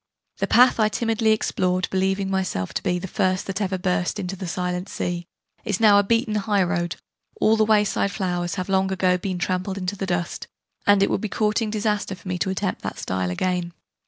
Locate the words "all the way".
7.39-7.83